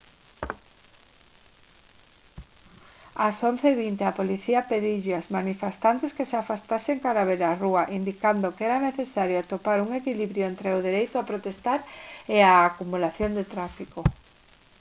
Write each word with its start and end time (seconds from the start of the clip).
ás 3.27 3.37
11:20 3.41 4.01
h 4.05 4.05
a 4.11 4.17
policía 4.21 4.67
pediulles 4.71 5.17
aos 5.17 5.31
manifestantes 5.37 6.15
que 6.17 6.27
se 6.29 6.35
afastasen 6.41 7.01
cara 7.05 7.25
á 7.25 7.27
beirarrúa 7.29 7.83
indicando 7.99 8.53
que 8.55 8.63
era 8.69 8.85
necesario 8.89 9.37
atopar 9.39 9.77
un 9.85 9.91
equilibrio 9.99 10.45
entre 10.51 10.69
o 10.77 10.83
dereito 10.87 11.15
a 11.17 11.27
protestar 11.31 11.79
e 12.35 12.37
a 12.51 12.53
acumulación 12.69 13.31
de 13.37 13.43
tráfico 13.53 13.99